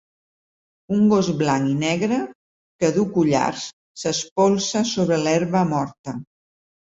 Un 0.95 1.01
gos 1.09 1.27
blanc 1.41 1.69
i 1.71 1.75
negre 1.83 2.17
que 2.85 2.89
duu 2.95 3.05
collars 3.19 3.67
s'espolsa 4.05 4.83
sobre 4.95 5.21
l'herba 5.27 5.63
morta. 5.77 6.17